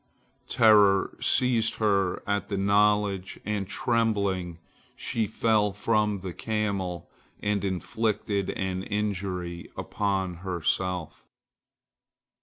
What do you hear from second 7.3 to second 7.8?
and